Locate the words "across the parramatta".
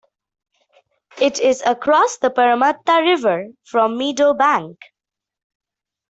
1.63-3.03